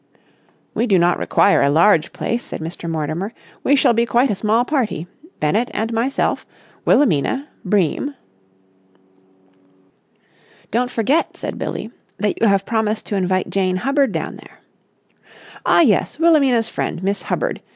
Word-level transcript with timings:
"We 0.73 0.87
do 0.87 0.97
not 0.97 1.19
require 1.19 1.61
a 1.61 1.69
large 1.69 2.11
place," 2.11 2.43
said 2.43 2.59
Mr. 2.59 2.89
Mortimer. 2.89 3.33
"We 3.63 3.75
shall 3.75 3.93
be 3.93 4.07
quite 4.07 4.31
a 4.31 4.33
small 4.33 4.65
party. 4.65 5.05
Bennett 5.39 5.69
and 5.75 5.93
myself, 5.93 6.43
Wilhelmina, 6.85 7.47
Bream...." 7.63 8.15
"Don't 10.71 10.89
forget," 10.89 11.37
said 11.37 11.59
Billie, 11.59 11.91
"that 12.17 12.41
you 12.41 12.47
have 12.47 12.65
promised 12.65 13.05
to 13.05 13.15
invite 13.15 13.51
Jane 13.51 13.75
Hubbard 13.75 14.11
down 14.11 14.37
there." 14.37 14.61
"Ah, 15.67 15.81
yes. 15.81 16.17
Wilhelmina's 16.17 16.67
friend, 16.67 17.03
Miss 17.03 17.21
Hubbard. 17.21 17.61